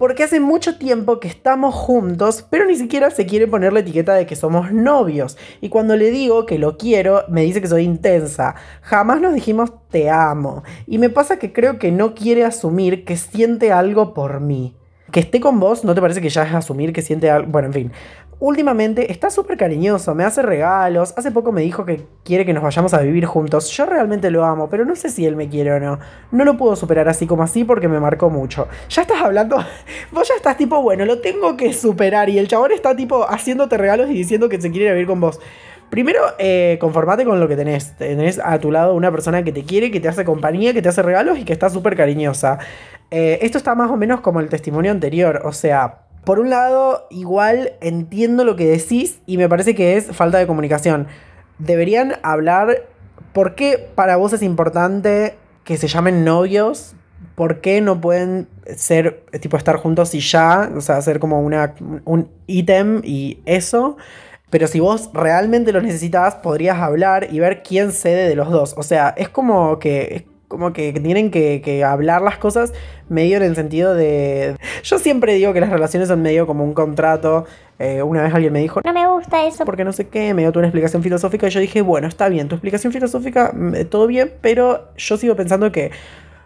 Porque 0.00 0.24
hace 0.24 0.40
mucho 0.40 0.78
tiempo 0.78 1.20
que 1.20 1.28
estamos 1.28 1.74
juntos, 1.74 2.46
pero 2.48 2.64
ni 2.64 2.74
siquiera 2.74 3.10
se 3.10 3.26
quiere 3.26 3.46
poner 3.46 3.74
la 3.74 3.80
etiqueta 3.80 4.14
de 4.14 4.24
que 4.24 4.34
somos 4.34 4.72
novios. 4.72 5.36
Y 5.60 5.68
cuando 5.68 5.94
le 5.94 6.10
digo 6.10 6.46
que 6.46 6.58
lo 6.58 6.78
quiero, 6.78 7.24
me 7.28 7.42
dice 7.42 7.60
que 7.60 7.68
soy 7.68 7.82
intensa. 7.82 8.54
Jamás 8.80 9.20
nos 9.20 9.34
dijimos 9.34 9.72
te 9.90 10.08
amo. 10.08 10.62
Y 10.86 10.96
me 10.96 11.10
pasa 11.10 11.38
que 11.38 11.52
creo 11.52 11.78
que 11.78 11.92
no 11.92 12.14
quiere 12.14 12.46
asumir 12.46 13.04
que 13.04 13.18
siente 13.18 13.72
algo 13.72 14.14
por 14.14 14.40
mí. 14.40 14.74
Que 15.12 15.20
esté 15.20 15.38
con 15.38 15.60
vos, 15.60 15.84
¿no 15.84 15.94
te 15.94 16.00
parece 16.00 16.22
que 16.22 16.30
ya 16.30 16.44
es 16.44 16.54
asumir 16.54 16.94
que 16.94 17.02
siente 17.02 17.28
algo? 17.28 17.50
Bueno, 17.50 17.66
en 17.66 17.74
fin. 17.74 17.92
Últimamente 18.40 19.12
está 19.12 19.28
súper 19.28 19.58
cariñoso, 19.58 20.14
me 20.14 20.24
hace 20.24 20.40
regalos. 20.40 21.12
Hace 21.18 21.30
poco 21.30 21.52
me 21.52 21.60
dijo 21.60 21.84
que 21.84 22.06
quiere 22.24 22.46
que 22.46 22.54
nos 22.54 22.62
vayamos 22.62 22.94
a 22.94 23.02
vivir 23.02 23.26
juntos. 23.26 23.68
Yo 23.68 23.84
realmente 23.84 24.30
lo 24.30 24.46
amo, 24.46 24.70
pero 24.70 24.86
no 24.86 24.96
sé 24.96 25.10
si 25.10 25.26
él 25.26 25.36
me 25.36 25.50
quiere 25.50 25.74
o 25.74 25.78
no. 25.78 25.98
No 26.30 26.46
lo 26.46 26.56
puedo 26.56 26.74
superar 26.74 27.06
así 27.10 27.26
como 27.26 27.42
así 27.42 27.64
porque 27.64 27.86
me 27.86 28.00
marcó 28.00 28.30
mucho. 28.30 28.66
Ya 28.88 29.02
estás 29.02 29.20
hablando, 29.20 29.56
vos 30.10 30.26
ya 30.26 30.36
estás 30.36 30.56
tipo, 30.56 30.80
bueno, 30.80 31.04
lo 31.04 31.20
tengo 31.20 31.54
que 31.58 31.74
superar. 31.74 32.30
Y 32.30 32.38
el 32.38 32.48
chabón 32.48 32.72
está 32.72 32.96
tipo 32.96 33.28
haciéndote 33.28 33.76
regalos 33.76 34.08
y 34.08 34.14
diciendo 34.14 34.48
que 34.48 34.58
se 34.58 34.70
quiere 34.70 34.90
vivir 34.92 35.06
con 35.06 35.20
vos. 35.20 35.38
Primero, 35.90 36.20
eh, 36.38 36.78
conformate 36.80 37.26
con 37.26 37.40
lo 37.40 37.46
que 37.48 37.56
tenés. 37.56 37.94
Tenés 37.98 38.40
a 38.42 38.58
tu 38.58 38.72
lado 38.72 38.94
una 38.94 39.10
persona 39.10 39.44
que 39.44 39.52
te 39.52 39.64
quiere, 39.64 39.90
que 39.90 40.00
te 40.00 40.08
hace 40.08 40.24
compañía, 40.24 40.72
que 40.72 40.80
te 40.80 40.88
hace 40.88 41.02
regalos 41.02 41.38
y 41.38 41.44
que 41.44 41.52
está 41.52 41.68
súper 41.68 41.94
cariñosa. 41.94 42.58
Eh, 43.10 43.40
esto 43.42 43.58
está 43.58 43.74
más 43.74 43.90
o 43.90 43.98
menos 43.98 44.22
como 44.22 44.40
el 44.40 44.48
testimonio 44.48 44.92
anterior. 44.92 45.42
O 45.44 45.52
sea, 45.52 46.06
por 46.24 46.38
un 46.38 46.50
lado, 46.50 47.06
igual 47.10 47.72
entiendo 47.80 48.44
lo 48.44 48.56
que 48.56 48.66
decís 48.66 49.20
y 49.26 49.38
me 49.38 49.48
parece 49.48 49.74
que 49.74 49.96
es 49.96 50.14
falta 50.14 50.38
de 50.38 50.46
comunicación. 50.46 51.06
Deberían 51.58 52.14
hablar 52.22 52.86
por 53.32 53.54
qué 53.54 53.90
para 53.94 54.16
vos 54.16 54.32
es 54.32 54.42
importante 54.42 55.36
que 55.64 55.76
se 55.76 55.88
llamen 55.88 56.24
novios. 56.24 56.94
¿Por 57.34 57.60
qué 57.60 57.80
no 57.80 58.00
pueden 58.00 58.48
ser, 58.76 59.24
tipo, 59.40 59.56
estar 59.56 59.76
juntos 59.76 60.14
y 60.14 60.20
ya? 60.20 60.70
O 60.76 60.80
sea, 60.82 60.96
hacer 60.96 61.20
como 61.20 61.40
una, 61.40 61.74
un 62.04 62.28
ítem 62.46 63.00
y 63.02 63.40
eso. 63.46 63.96
Pero 64.50 64.66
si 64.66 64.80
vos 64.80 65.10
realmente 65.14 65.72
lo 65.72 65.80
necesitas, 65.80 66.34
podrías 66.34 66.78
hablar 66.78 67.28
y 67.30 67.38
ver 67.38 67.62
quién 67.62 67.92
cede 67.92 68.28
de 68.28 68.34
los 68.34 68.50
dos. 68.50 68.74
O 68.76 68.82
sea, 68.82 69.14
es 69.16 69.28
como 69.28 69.78
que. 69.78 70.26
Como 70.50 70.72
que 70.72 70.92
tienen 70.92 71.30
que, 71.30 71.84
hablar 71.86 72.22
las 72.22 72.36
cosas 72.38 72.72
medio 73.08 73.36
en 73.36 73.44
el 73.44 73.54
sentido 73.54 73.94
de. 73.94 74.56
Yo 74.82 74.98
siempre 74.98 75.34
digo 75.34 75.52
que 75.52 75.60
las 75.60 75.70
relaciones 75.70 76.08
son 76.08 76.22
medio 76.22 76.44
como 76.44 76.64
un 76.64 76.72
contrato. 76.72 77.46
Eh, 77.78 78.02
una 78.02 78.24
vez 78.24 78.34
alguien 78.34 78.52
me 78.52 78.58
dijo, 78.58 78.80
No 78.84 78.92
me 78.92 79.06
gusta 79.06 79.46
eso. 79.46 79.64
porque 79.64 79.84
no 79.84 79.92
sé 79.92 80.08
qué, 80.08 80.34
me 80.34 80.42
dio 80.42 80.50
una 80.56 80.66
explicación 80.66 81.04
filosófica 81.04 81.46
y 81.46 81.50
yo 81.50 81.60
dije, 81.60 81.82
bueno, 81.82 82.08
está 82.08 82.28
bien, 82.28 82.48
tu 82.48 82.56
explicación 82.56 82.92
filosófica, 82.92 83.52
mm, 83.54 83.84
todo 83.90 84.08
bien, 84.08 84.32
pero 84.40 84.88
yo 84.96 85.16
sigo 85.16 85.36
pensando 85.36 85.70
que, 85.70 85.92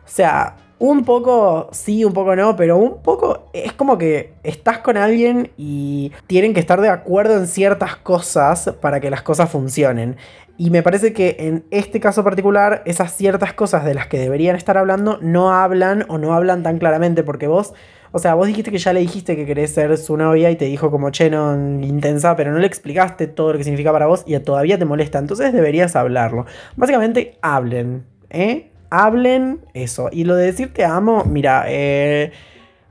o 0.04 0.08
sea, 0.08 0.56
un 0.78 1.04
poco 1.04 1.70
sí, 1.73 2.04
un 2.04 2.12
poco 2.12 2.37
no, 2.37 2.56
pero 2.56 2.76
un 2.76 3.00
poco 3.00 3.49
es 3.54 3.73
como 3.73 3.96
que 3.96 4.34
estás 4.42 4.78
con 4.78 4.99
alguien 4.99 5.50
y 5.56 6.12
tienen 6.26 6.52
que 6.52 6.61
estar 6.61 6.80
de 6.80 6.90
acuerdo 6.90 7.38
en 7.38 7.46
ciertas 7.46 7.96
cosas 7.96 8.75
para 8.82 9.00
que 9.00 9.08
las 9.08 9.23
cosas 9.23 9.50
funcionen. 9.50 10.16
Y 10.56 10.70
me 10.70 10.82
parece 10.82 11.12
que 11.12 11.37
en 11.40 11.64
este 11.70 11.99
caso 12.00 12.23
particular, 12.23 12.82
esas 12.87 13.16
ciertas 13.16 13.54
cosas 13.54 13.84
de 13.84 13.94
las 13.94 14.06
que 14.06 14.18
deberían 14.18 14.56
estar 14.56 14.78
hablando 14.78 15.18
no 15.20 15.52
hablan 15.52 16.04
o 16.08 16.18
no 16.18 16.34
hablan 16.34 16.62
tan 16.62 16.78
claramente 16.78 17.25
porque 17.25 17.46
vos 17.46 17.75
o 18.16 18.20
sea, 18.20 18.34
vos 18.34 18.46
dijiste 18.46 18.70
que 18.70 18.78
ya 18.78 18.92
le 18.92 19.00
dijiste 19.00 19.34
que 19.34 19.44
querés 19.44 19.75
ser 19.75 19.99
su 19.99 20.16
novia 20.16 20.49
y 20.49 20.54
te 20.54 20.66
dijo 20.66 20.88
como 20.88 21.11
che, 21.11 21.30
no, 21.30 21.52
intensa, 21.82 22.37
pero 22.37 22.52
no 22.52 22.61
le 22.61 22.66
explicaste 22.68 23.26
todo 23.26 23.50
lo 23.50 23.58
que 23.58 23.64
significa 23.64 23.90
para 23.90 24.06
vos 24.06 24.23
y 24.25 24.38
todavía 24.38 24.78
te 24.78 24.84
molesta. 24.84 25.18
Entonces 25.18 25.52
deberías 25.52 25.96
hablarlo. 25.96 26.46
Básicamente, 26.76 27.37
hablen, 27.42 28.04
¿eh? 28.30 28.70
Hablen 28.88 29.62
eso. 29.75 30.11
Y 30.12 30.23
lo 30.23 30.37
de 30.37 30.46
decir 30.46 30.73
te 30.73 30.84
amo, 30.84 31.25
mira, 31.25 31.64
eh, 31.66 32.30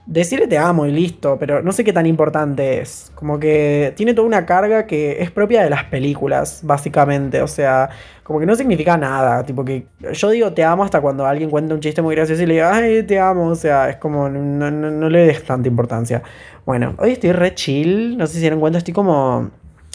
decirle 0.06 0.48
te 0.48 0.58
amo 0.58 0.86
y 0.86 0.92
listo, 0.92 1.38
pero 1.40 1.62
no 1.62 1.72
sé 1.72 1.84
qué 1.84 1.94
tan 1.94 2.06
importante 2.06 2.82
es. 2.82 3.12
Como 3.16 3.40
que 3.40 3.94
tiene 3.96 4.14
toda 4.14 4.28
una 4.28 4.46
carga 4.46 4.86
que 4.86 5.22
es 5.22 5.32
propia 5.32 5.64
de 5.64 5.70
las 5.70 5.86
películas, 5.86 6.62
básicamente. 6.64 7.42
O 7.42 7.48
sea, 7.48 7.90
como 8.24 8.40
que 8.40 8.46
no 8.46 8.56
significa 8.56 8.98
nada. 8.98 9.44
Tipo 9.44 9.64
que 9.64 9.86
yo 10.14 10.30
digo 10.30 10.54
te 10.54 10.64
amo 10.64 10.84
hasta 10.84 11.02
cuando 11.02 11.26
alguien 11.26 11.50
cuenta 11.50 11.74
un 11.74 11.82
chiste 11.82 12.02
muy 12.02 12.16
gracioso 12.16 12.44
y 12.44 12.46
le 12.46 12.56
digo, 12.56 12.68
ay, 12.72 13.04
te 13.04 13.20
amo. 13.20 13.48
O 13.48 13.56
sea, 13.56 13.90
es 13.90 13.98
como, 13.98 14.30
no, 14.30 14.72
no, 14.72 14.92
no 14.92 15.10
le 15.10 15.26
des 15.28 15.44
tanta 15.44 15.68
importancia. 15.68 16.22
Bueno, 16.66 16.96
hoy 16.98 17.12
estoy 17.12 17.32
re 17.32 17.54
chill. 17.56 18.18
No 18.18 18.28
sé 18.28 18.34
si 18.34 18.38
se 18.40 18.42
dieron 18.42 18.60
cuenta, 18.60 18.78
estoy 18.78 18.94
como. 18.94 19.52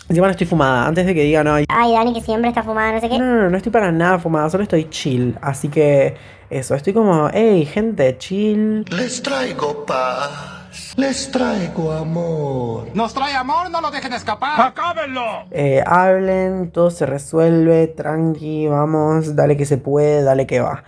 Encima 0.08 0.26
no 0.26 0.30
estoy 0.30 0.46
fumada. 0.46 0.86
Antes 0.86 1.04
de 1.04 1.14
que 1.14 1.22
digan, 1.22 1.46
ay, 1.48 1.64
Ay, 1.68 1.92
Dani, 1.92 2.14
que 2.14 2.22
siempre 2.22 2.48
está 2.48 2.62
fumada, 2.62 2.92
no 2.92 3.00
sé 3.00 3.08
qué. 3.10 3.18
no, 3.18 3.24
no, 3.26 3.42
no, 3.42 3.50
no 3.50 3.56
estoy 3.56 3.70
para 3.70 3.92
nada 3.92 4.18
fumada, 4.18 4.48
solo 4.48 4.62
estoy 4.62 4.88
chill. 4.88 5.36
Así 5.42 5.68
que 5.68 6.16
eso, 6.48 6.74
estoy 6.74 6.94
como, 6.94 7.28
hey, 7.32 7.66
gente, 7.66 8.16
chill. 8.16 8.84
Les 8.90 9.22
traigo 9.22 9.84
paz. 9.84 10.94
Les 10.96 11.30
traigo 11.30 11.92
amor. 11.92 12.88
Nos 12.94 13.12
trae 13.12 13.34
amor, 13.34 13.70
no 13.70 13.80
lo 13.80 13.90
dejen 13.90 14.12
escapar. 14.14 14.60
¡Acábenlo! 14.60 15.44
Eh, 15.50 15.82
hablen, 15.86 16.70
todo 16.70 16.90
se 16.90 17.04
resuelve, 17.04 17.88
tranqui, 17.88 18.66
vamos, 18.66 19.36
dale 19.36 19.56
que 19.56 19.66
se 19.66 19.76
puede, 19.76 20.22
dale 20.22 20.46
que 20.46 20.60
va. 20.60 20.84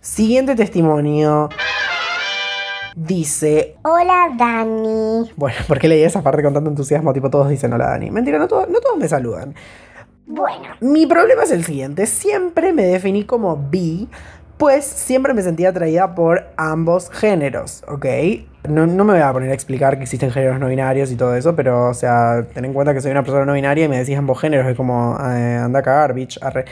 Siguiente 0.00 0.54
testimonio. 0.54 1.48
Dice, 2.96 3.76
Hola, 3.82 4.28
Dani. 4.38 5.30
bueno, 5.36 5.56
¿por 5.66 5.78
qué 5.80 5.88
leí 5.88 6.02
esa 6.04 6.22
parte 6.22 6.42
con 6.42 6.54
tanto 6.54 6.70
entusiasmo? 6.70 7.12
Tipo, 7.12 7.28
todos 7.28 7.48
dicen 7.48 7.72
hola 7.72 7.88
Dani. 7.88 8.10
Mentira, 8.10 8.38
no, 8.38 8.46
todos- 8.46 8.68
no 8.68 8.78
todos 8.80 8.96
me 8.98 9.08
saludan. 9.08 9.54
Bueno, 10.26 10.64
Mi 10.80 11.04
problema 11.06 11.42
es 11.42 11.50
el 11.50 11.64
siguiente, 11.64 12.06
siempre 12.06 12.72
me 12.72 12.84
definí 12.84 13.24
como 13.24 13.56
bi, 13.56 14.08
pues 14.56 14.84
siempre 14.84 15.34
me 15.34 15.42
sentía 15.42 15.70
atraída 15.70 16.14
por 16.14 16.44
ambos 16.56 17.10
géneros, 17.10 17.82
¿ok? 17.88 18.06
No, 18.68 18.86
no 18.86 19.04
me 19.04 19.12
voy 19.14 19.22
a 19.22 19.32
poner 19.32 19.50
a 19.50 19.54
explicar 19.54 19.96
que 19.98 20.04
existen 20.04 20.30
géneros 20.30 20.58
no 20.60 20.68
binarios 20.68 21.10
y 21.12 21.16
todo 21.16 21.34
eso, 21.34 21.54
pero, 21.54 21.90
o 21.90 21.94
sea, 21.94 22.46
ten 22.54 22.64
en 22.64 22.72
cuenta 22.72 22.94
que 22.94 23.00
soy 23.02 23.10
una 23.10 23.22
persona 23.22 23.44
no 23.44 23.52
binaria 23.52 23.84
y 23.84 23.88
me 23.88 23.98
decís 23.98 24.16
ambos 24.16 24.40
géneros, 24.40 24.66
es 24.68 24.76
como, 24.76 25.18
eh, 25.20 25.56
anda 25.62 25.80
a 25.80 25.82
cagar, 25.82 26.14
bitch, 26.14 26.38
arre. 26.42 26.64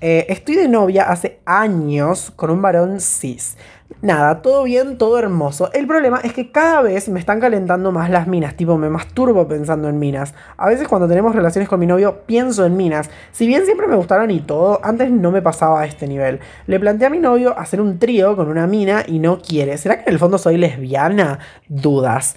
Eh, 0.00 0.26
estoy 0.28 0.56
de 0.56 0.68
novia 0.68 1.04
hace 1.08 1.38
años 1.46 2.30
con 2.36 2.50
un 2.50 2.60
varón 2.60 3.00
cis. 3.00 3.56
Nada, 4.02 4.42
todo 4.42 4.64
bien, 4.64 4.98
todo 4.98 5.18
hermoso. 5.18 5.72
El 5.72 5.86
problema 5.86 6.20
es 6.22 6.32
que 6.34 6.52
cada 6.52 6.82
vez 6.82 7.08
me 7.08 7.18
están 7.18 7.40
calentando 7.40 7.90
más 7.90 8.10
las 8.10 8.26
minas, 8.26 8.54
tipo 8.54 8.76
me 8.76 8.90
masturbo 8.90 9.48
pensando 9.48 9.88
en 9.88 9.98
minas. 9.98 10.34
A 10.56 10.68
veces 10.68 10.86
cuando 10.86 11.08
tenemos 11.08 11.34
relaciones 11.34 11.68
con 11.68 11.80
mi 11.80 11.86
novio 11.86 12.20
pienso 12.26 12.66
en 12.66 12.76
minas. 12.76 13.10
Si 13.32 13.46
bien 13.46 13.64
siempre 13.64 13.86
me 13.86 13.96
gustaron 13.96 14.30
y 14.30 14.40
todo, 14.40 14.78
antes 14.84 15.10
no 15.10 15.30
me 15.30 15.42
pasaba 15.42 15.80
a 15.80 15.86
este 15.86 16.06
nivel. 16.06 16.38
Le 16.66 16.78
planteé 16.78 17.06
a 17.06 17.10
mi 17.10 17.18
novio 17.18 17.58
hacer 17.58 17.80
un 17.80 17.98
trío 17.98 18.36
con 18.36 18.48
una 18.48 18.66
mina 18.66 19.04
y 19.06 19.18
no 19.18 19.40
quiere. 19.40 19.78
¿Será 19.78 19.96
que 19.96 20.02
en 20.02 20.12
el 20.12 20.18
fondo 20.18 20.36
soy 20.36 20.58
lesbiana? 20.58 21.38
Dudas. 21.68 22.36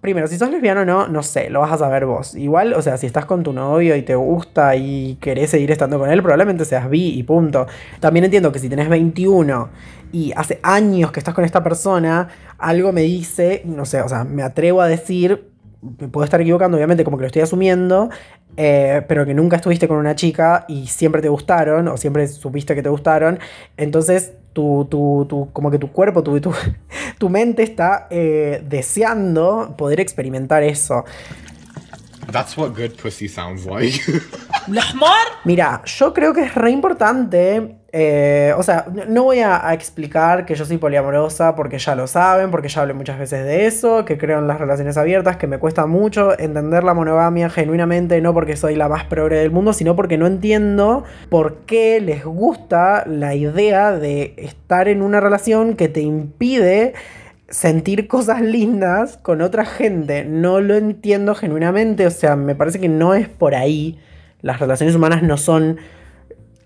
Primero, 0.00 0.26
si 0.28 0.38
sos 0.38 0.50
lesbiano 0.50 0.80
o 0.80 0.84
no, 0.86 1.08
no 1.08 1.22
sé, 1.22 1.50
lo 1.50 1.60
vas 1.60 1.72
a 1.72 1.76
saber 1.76 2.06
vos. 2.06 2.34
Igual, 2.34 2.72
o 2.72 2.80
sea, 2.80 2.96
si 2.96 3.06
estás 3.06 3.26
con 3.26 3.42
tu 3.42 3.52
novio 3.52 3.94
y 3.96 4.02
te 4.02 4.14
gusta 4.14 4.74
y 4.74 5.18
querés 5.20 5.50
seguir 5.50 5.70
estando 5.70 5.98
con 5.98 6.10
él, 6.10 6.22
probablemente 6.22 6.64
seas 6.64 6.88
bi 6.88 7.18
y 7.18 7.22
punto. 7.22 7.66
También 8.00 8.24
entiendo 8.24 8.50
que 8.50 8.58
si 8.58 8.70
tenés 8.70 8.88
21 8.88 9.68
y 10.10 10.32
hace 10.34 10.58
años 10.62 11.12
que 11.12 11.20
estás 11.20 11.34
con 11.34 11.44
esta 11.44 11.62
persona, 11.62 12.28
algo 12.56 12.92
me 12.92 13.02
dice, 13.02 13.60
no 13.66 13.84
sé, 13.84 14.00
o 14.00 14.08
sea, 14.08 14.24
me 14.24 14.42
atrevo 14.42 14.80
a 14.80 14.88
decir, 14.88 15.49
me 15.82 16.08
puedo 16.08 16.24
estar 16.24 16.40
equivocando, 16.40 16.76
obviamente, 16.76 17.04
como 17.04 17.16
que 17.16 17.22
lo 17.22 17.26
estoy 17.28 17.42
asumiendo, 17.42 18.10
eh, 18.56 19.02
pero 19.08 19.24
que 19.24 19.32
nunca 19.34 19.56
estuviste 19.56 19.88
con 19.88 19.96
una 19.96 20.14
chica 20.14 20.64
y 20.68 20.86
siempre 20.88 21.22
te 21.22 21.28
gustaron, 21.28 21.88
o 21.88 21.96
siempre 21.96 22.26
supiste 22.28 22.74
que 22.74 22.82
te 22.82 22.88
gustaron, 22.88 23.38
entonces 23.76 24.32
tu, 24.52 24.86
tu, 24.90 25.26
tu- 25.28 25.50
como 25.52 25.70
que 25.70 25.78
tu 25.78 25.90
cuerpo, 25.92 26.22
tu, 26.22 26.40
tu, 26.40 26.52
tu 27.18 27.28
mente 27.30 27.62
está 27.62 28.08
eh, 28.10 28.62
deseando 28.68 29.74
poder 29.78 30.00
experimentar 30.00 30.62
eso. 30.62 31.04
That's 32.30 32.56
what 32.56 32.74
good 32.76 32.92
pussy 33.00 33.28
sounds 33.28 33.64
like. 33.64 33.98
Mira, 35.44 35.82
yo 35.84 36.12
creo 36.12 36.32
que 36.32 36.42
es 36.42 36.54
re 36.54 36.70
importante. 36.70 37.76
eh, 37.92 38.54
o 38.56 38.62
sea, 38.62 38.86
no 39.08 39.24
voy 39.24 39.40
a, 39.40 39.66
a 39.66 39.74
explicar 39.74 40.46
que 40.46 40.54
yo 40.54 40.64
soy 40.64 40.78
poliamorosa 40.78 41.56
porque 41.56 41.78
ya 41.78 41.96
lo 41.96 42.06
saben, 42.06 42.50
porque 42.52 42.68
ya 42.68 42.82
hablé 42.82 42.94
muchas 42.94 43.18
veces 43.18 43.44
de 43.44 43.66
eso, 43.66 44.04
que 44.04 44.16
creo 44.16 44.38
en 44.38 44.46
las 44.46 44.60
relaciones 44.60 44.96
abiertas, 44.96 45.36
que 45.38 45.48
me 45.48 45.58
cuesta 45.58 45.86
mucho 45.86 46.38
entender 46.38 46.84
la 46.84 46.94
monogamia 46.94 47.50
genuinamente, 47.50 48.20
no 48.20 48.32
porque 48.32 48.56
soy 48.56 48.76
la 48.76 48.88
más 48.88 49.04
progre 49.04 49.38
del 49.38 49.50
mundo, 49.50 49.72
sino 49.72 49.96
porque 49.96 50.18
no 50.18 50.26
entiendo 50.28 51.02
por 51.30 51.62
qué 51.66 52.00
les 52.00 52.24
gusta 52.24 53.04
la 53.06 53.34
idea 53.34 53.92
de 53.92 54.34
estar 54.36 54.86
en 54.86 55.02
una 55.02 55.18
relación 55.20 55.74
que 55.74 55.88
te 55.88 56.00
impide 56.00 56.94
sentir 57.48 58.06
cosas 58.06 58.40
lindas 58.40 59.16
con 59.16 59.42
otra 59.42 59.64
gente. 59.64 60.24
No 60.24 60.60
lo 60.60 60.76
entiendo 60.76 61.34
genuinamente, 61.34 62.06
o 62.06 62.10
sea, 62.10 62.36
me 62.36 62.54
parece 62.54 62.78
que 62.78 62.88
no 62.88 63.14
es 63.14 63.28
por 63.28 63.56
ahí. 63.56 63.98
Las 64.42 64.60
relaciones 64.60 64.94
humanas 64.94 65.22
no 65.22 65.36
son 65.36 65.78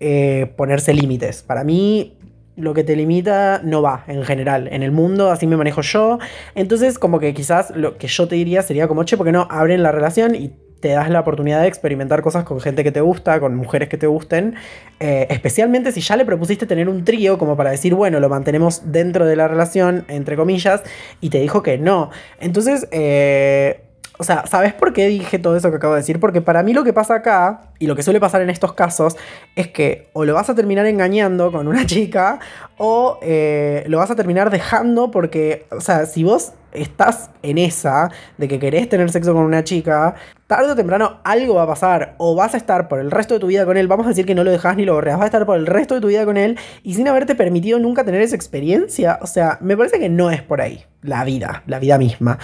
eh, 0.00 0.52
ponerse 0.56 0.92
límites. 0.94 1.42
Para 1.42 1.64
mí, 1.64 2.16
lo 2.56 2.74
que 2.74 2.84
te 2.84 2.96
limita 2.96 3.60
no 3.64 3.82
va 3.82 4.04
en 4.06 4.22
general. 4.24 4.68
En 4.70 4.82
el 4.82 4.92
mundo 4.92 5.30
así 5.30 5.46
me 5.46 5.56
manejo 5.56 5.82
yo. 5.82 6.18
Entonces, 6.54 6.98
como 6.98 7.18
que 7.18 7.34
quizás 7.34 7.70
lo 7.74 7.98
que 7.98 8.06
yo 8.06 8.28
te 8.28 8.36
diría 8.36 8.62
sería 8.62 8.88
como, 8.88 9.04
che, 9.04 9.16
¿por 9.16 9.26
qué 9.26 9.32
no 9.32 9.48
abren 9.50 9.82
la 9.82 9.92
relación 9.92 10.34
y 10.34 10.52
te 10.84 10.90
das 10.90 11.08
la 11.08 11.20
oportunidad 11.20 11.62
de 11.62 11.68
experimentar 11.68 12.20
cosas 12.20 12.44
con 12.44 12.60
gente 12.60 12.84
que 12.84 12.92
te 12.92 13.00
gusta, 13.00 13.40
con 13.40 13.56
mujeres 13.56 13.88
que 13.88 13.96
te 13.96 14.06
gusten, 14.06 14.54
eh, 15.00 15.26
especialmente 15.30 15.92
si 15.92 16.02
ya 16.02 16.14
le 16.14 16.26
propusiste 16.26 16.66
tener 16.66 16.90
un 16.90 17.06
trío 17.06 17.38
como 17.38 17.56
para 17.56 17.70
decir, 17.70 17.94
bueno, 17.94 18.20
lo 18.20 18.28
mantenemos 18.28 18.82
dentro 18.92 19.24
de 19.24 19.34
la 19.34 19.48
relación, 19.48 20.04
entre 20.08 20.36
comillas, 20.36 20.82
y 21.22 21.30
te 21.30 21.40
dijo 21.40 21.62
que 21.62 21.78
no. 21.78 22.10
Entonces, 22.38 22.86
eh, 22.90 23.83
o 24.16 24.24
sea, 24.24 24.46
¿sabes 24.46 24.72
por 24.72 24.92
qué 24.92 25.08
dije 25.08 25.38
todo 25.40 25.56
eso 25.56 25.70
que 25.70 25.76
acabo 25.76 25.94
de 25.94 26.00
decir? 26.00 26.20
Porque 26.20 26.40
para 26.40 26.62
mí 26.62 26.72
lo 26.72 26.84
que 26.84 26.92
pasa 26.92 27.14
acá, 27.14 27.72
y 27.80 27.86
lo 27.86 27.96
que 27.96 28.02
suele 28.02 28.20
pasar 28.20 28.42
en 28.42 28.50
estos 28.50 28.72
casos, 28.72 29.16
es 29.56 29.68
que 29.68 30.08
o 30.12 30.24
lo 30.24 30.34
vas 30.34 30.48
a 30.48 30.54
terminar 30.54 30.86
engañando 30.86 31.50
con 31.50 31.66
una 31.66 31.84
chica, 31.86 32.38
o 32.78 33.18
eh, 33.22 33.84
lo 33.88 33.98
vas 33.98 34.10
a 34.10 34.16
terminar 34.16 34.50
dejando 34.50 35.10
porque, 35.10 35.66
o 35.70 35.80
sea, 35.80 36.06
si 36.06 36.22
vos 36.22 36.52
estás 36.72 37.30
en 37.42 37.58
esa 37.58 38.10
de 38.36 38.48
que 38.48 38.58
querés 38.58 38.88
tener 38.88 39.10
sexo 39.10 39.32
con 39.32 39.44
una 39.44 39.64
chica, 39.64 40.14
tarde 40.46 40.72
o 40.72 40.76
temprano 40.76 41.20
algo 41.24 41.54
va 41.54 41.62
a 41.62 41.66
pasar. 41.66 42.14
O 42.18 42.36
vas 42.36 42.54
a 42.54 42.56
estar 42.56 42.86
por 42.88 43.00
el 43.00 43.10
resto 43.10 43.34
de 43.34 43.40
tu 43.40 43.46
vida 43.48 43.64
con 43.64 43.76
él, 43.76 43.88
vamos 43.88 44.06
a 44.06 44.10
decir 44.10 44.26
que 44.26 44.34
no 44.34 44.44
lo 44.44 44.50
dejas 44.50 44.76
ni 44.76 44.84
lo 44.84 44.94
borreas, 44.94 45.18
vas 45.18 45.24
a 45.24 45.26
estar 45.26 45.46
por 45.46 45.56
el 45.56 45.66
resto 45.66 45.94
de 45.94 46.00
tu 46.00 46.08
vida 46.08 46.24
con 46.24 46.36
él 46.36 46.58
y 46.82 46.94
sin 46.94 47.08
haberte 47.08 47.34
permitido 47.34 47.78
nunca 47.80 48.04
tener 48.04 48.20
esa 48.20 48.36
experiencia. 48.36 49.18
O 49.22 49.26
sea, 49.26 49.58
me 49.60 49.76
parece 49.76 49.98
que 49.98 50.08
no 50.08 50.30
es 50.30 50.42
por 50.42 50.60
ahí 50.60 50.84
la 51.02 51.24
vida, 51.24 51.64
la 51.66 51.78
vida 51.78 51.98
misma. 51.98 52.38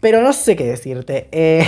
Pero 0.00 0.22
no 0.22 0.32
sé 0.32 0.56
qué 0.56 0.64
decirte. 0.64 1.28
Eh, 1.32 1.66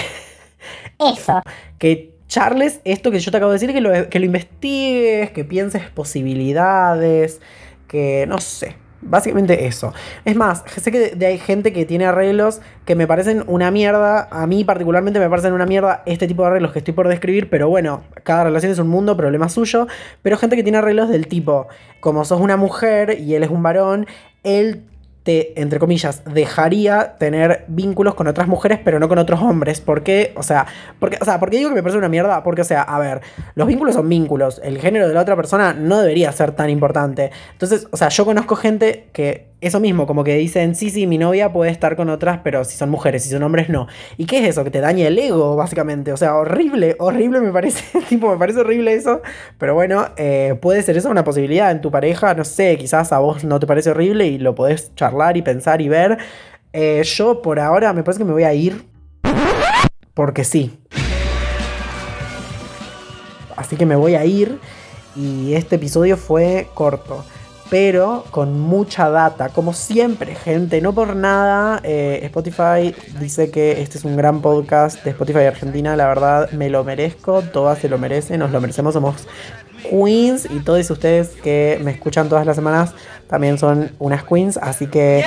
Eso. 0.99 1.42
que 1.78 2.14
charles 2.28 2.80
esto 2.84 3.10
que 3.10 3.18
yo 3.18 3.30
te 3.30 3.37
acabo 3.38 3.52
de 3.52 3.56
decir, 3.58 3.72
que 3.72 3.80
lo, 3.80 4.08
que 4.08 4.18
lo 4.20 4.25
investigues, 4.26 5.30
que 5.30 5.44
pienses 5.44 5.82
posibilidades, 5.90 7.40
que 7.88 8.26
no 8.28 8.38
sé. 8.38 8.76
Básicamente 9.02 9.64
eso. 9.66 9.94
Es 10.26 10.37
más, 10.37 10.62
sé 10.76 10.92
que 10.92 10.99
de- 10.99 11.10
de 11.16 11.25
hay 11.26 11.38
gente 11.38 11.72
que 11.72 11.87
tiene 11.87 12.04
arreglos 12.04 12.60
que 12.84 12.94
me 12.94 13.06
parecen 13.06 13.42
una 13.46 13.70
mierda. 13.70 14.28
A 14.30 14.46
mí 14.46 14.62
particularmente 14.62 15.18
me 15.18 15.28
parecen 15.30 15.54
una 15.54 15.64
mierda 15.64 16.02
este 16.04 16.28
tipo 16.28 16.42
de 16.42 16.49
arreglos 16.49 16.72
que 16.72 16.80
estoy 16.80 16.92
por 16.92 17.08
describir, 17.08 17.49
pero 17.49 17.70
bueno, 17.70 18.02
cada 18.25 18.44
relación 18.44 18.70
es 18.70 18.78
un 18.78 18.88
mundo, 18.88 19.16
problema 19.16 19.49
suyo. 19.49 19.87
Pero 20.20 20.37
gente 20.37 20.54
que 20.54 20.62
tiene 20.62 20.76
arreglos 20.78 21.08
del 21.08 21.28
tipo, 21.28 21.66
como 22.00 22.26
sos 22.26 22.40
una 22.42 22.58
mujer 22.58 23.18
y 23.18 23.34
él 23.34 23.42
es 23.42 23.49
un 23.50 23.62
varón, 23.62 24.06
él 24.44 24.82
te, 25.22 25.60
entre 25.60 25.78
comillas, 25.78 26.22
dejaría 26.24 27.16
tener 27.18 27.64
vínculos 27.68 28.14
con 28.14 28.26
otras 28.26 28.48
mujeres, 28.48 28.80
pero 28.82 28.98
no 28.98 29.08
con 29.08 29.18
otros 29.18 29.40
hombres. 29.42 29.80
¿Por 29.80 30.02
qué? 30.02 30.32
O 30.36 30.42
sea, 30.42 30.66
porque, 30.98 31.18
o 31.20 31.24
sea, 31.24 31.38
¿por 31.38 31.50
qué 31.50 31.58
digo 31.58 31.68
que 31.68 31.74
me 31.74 31.82
parece 31.82 31.98
una 31.98 32.08
mierda? 32.08 32.42
Porque, 32.42 32.62
o 32.62 32.64
sea, 32.64 32.82
a 32.82 32.98
ver, 32.98 33.20
los 33.54 33.68
vínculos 33.68 33.94
son 33.94 34.08
vínculos. 34.08 34.60
El 34.64 34.78
género 34.78 35.08
de 35.08 35.14
la 35.14 35.20
otra 35.20 35.36
persona 35.36 35.74
no 35.74 35.98
debería 35.98 36.32
ser 36.32 36.52
tan 36.52 36.70
importante. 36.70 37.30
Entonces, 37.52 37.86
o 37.90 37.96
sea, 37.96 38.08
yo 38.08 38.24
conozco 38.24 38.56
gente 38.56 39.08
que 39.12 39.50
eso 39.61 39.79
mismo, 39.79 40.07
como 40.07 40.25
que 40.25 40.37
dicen, 40.37 40.75
sí, 40.75 40.88
sí, 40.88 41.07
mi 41.07 41.19
novia 41.19 41.52
puede 41.52 41.71
estar 41.71 41.95
con 41.95 42.09
otras, 42.09 42.40
pero 42.43 42.64
si 42.64 42.79
son 42.79 42.88
mujeres, 42.88 43.25
si 43.25 43.29
son 43.29 43.43
hombres, 43.43 43.69
no. 43.69 43.88
¿Y 44.17 44.25
qué 44.25 44.38
es 44.38 44.49
eso? 44.49 44.64
Que 44.64 44.71
te 44.71 44.81
daña 44.81 45.07
el 45.07 45.19
ego, 45.19 45.55
básicamente. 45.55 46.12
O 46.12 46.17
sea, 46.17 46.35
horrible, 46.37 46.97
horrible 46.99 47.40
me 47.40 47.52
parece. 47.52 48.00
tipo, 48.09 48.31
me 48.31 48.38
parece 48.38 48.61
horrible 48.61 48.95
eso. 48.95 49.21
Pero 49.59 49.75
bueno, 49.75 50.09
eh, 50.17 50.57
puede 50.62 50.83
ser 50.83 50.97
eso 50.97 51.11
una 51.11 51.25
posibilidad 51.25 51.71
en 51.71 51.83
tu 51.83 51.90
pareja. 51.90 52.33
No 52.35 52.45
sé, 52.45 52.79
quizás 52.79 53.12
a 53.12 53.19
vos 53.19 53.45
no 53.45 53.61
te 53.61 53.67
parece 53.67 53.90
horrible 53.90 54.26
y 54.26 54.38
lo 54.38 54.55
podés 54.55 54.95
charlar 54.95 55.37
y 55.37 55.43
pensar 55.43 55.83
y 55.83 55.90
ver. 55.90 56.17
Eh, 56.73 57.02
yo 57.05 57.43
por 57.43 57.61
ahora 57.61 57.93
me 57.93 58.02
parece 58.02 58.21
que 58.21 58.25
me 58.25 58.33
voy 58.33 58.45
a 58.45 58.55
ir. 58.55 58.87
Porque 60.14 60.45
sí. 60.45 60.79
Así 63.57 63.76
que 63.76 63.85
me 63.85 63.97
voy 63.97 64.14
a 64.14 64.25
ir. 64.25 64.59
Y 65.14 65.53
este 65.53 65.77
episodio 65.77 66.16
fue 66.16 66.68
corto. 66.73 67.25
Pero 67.70 68.24
con 68.33 68.59
mucha 68.61 69.09
data. 69.09 69.48
Como 69.48 69.72
siempre, 69.72 70.35
gente. 70.35 70.80
No 70.80 70.92
por 70.92 71.14
nada. 71.14 71.80
eh, 71.85 72.20
Spotify 72.24 72.94
dice 73.20 73.50
que 73.50 73.80
este 73.80 73.98
es 73.98 74.04
un 74.04 74.16
gran 74.16 74.42
podcast 74.42 75.02
de 75.04 75.11
Spotify 75.11 75.44
Argentina. 75.44 75.96
La 75.96 76.09
verdad, 76.09 76.50
me 76.50 76.68
lo 76.68 76.83
merezco. 76.83 77.42
Todas 77.42 77.78
se 77.78 77.88
lo 77.88 77.96
merecen. 77.96 78.40
Nos 78.40 78.50
lo 78.50 78.61
merecemos. 78.61 78.94
Somos 78.94 79.28
queens. 79.88 80.48
Y 80.50 80.59
todos 80.61 80.90
ustedes 80.90 81.28
que 81.42 81.80
me 81.83 81.92
escuchan 81.92 82.28
todas 82.28 82.44
las 82.44 82.56
semanas 82.56 82.92
también 83.28 83.56
son 83.56 83.92
unas 83.98 84.24
queens. 84.24 84.56
Así 84.56 84.88
que... 84.88 85.24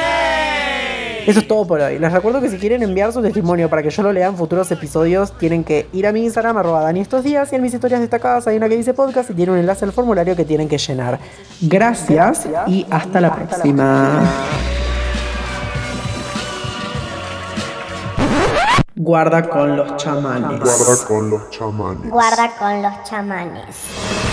Eso 1.25 1.39
es 1.39 1.47
todo 1.47 1.65
por 1.65 1.79
hoy. 1.79 1.99
Les 1.99 2.11
recuerdo 2.11 2.41
que 2.41 2.49
si 2.49 2.57
quieren 2.57 2.83
enviar 2.83 3.13
su 3.13 3.21
testimonio 3.21 3.69
para 3.69 3.81
que 3.81 3.89
yo 3.89 4.03
lo 4.03 4.11
lea 4.11 4.27
en 4.27 4.35
futuros 4.35 4.69
episodios, 4.71 5.37
tienen 5.37 5.63
que 5.63 5.87
ir 5.93 6.05
a 6.05 6.11
mi 6.11 6.23
Instagram, 6.23 6.57
arroba 6.57 6.81
Dani 6.81 6.99
estos 6.99 7.23
días, 7.23 7.51
y 7.53 7.55
en 7.55 7.61
mis 7.61 7.73
historias 7.73 8.01
destacadas 8.01 8.45
hay 8.47 8.57
una 8.57 8.67
que 8.67 8.75
dice 8.75 8.93
podcast 8.93 9.29
y 9.29 9.33
tiene 9.33 9.53
un 9.53 9.57
enlace 9.57 9.85
al 9.85 9.93
formulario 9.93 10.35
que 10.35 10.43
tienen 10.43 10.67
que 10.67 10.77
llenar. 10.77 11.19
Gracias 11.61 12.47
y 12.67 12.85
hasta 12.89 13.21
la 13.21 13.35
próxima. 13.35 14.21
Guarda 18.95 19.49
con 19.49 19.75
los 19.75 19.97
chamanes. 19.97 20.59
Guarda 20.59 21.05
con 21.07 21.29
los 21.29 21.49
chamanes. 21.49 22.11
Guarda 22.11 22.51
con 22.57 22.81
los 22.81 23.03
chamanes. 23.03 24.32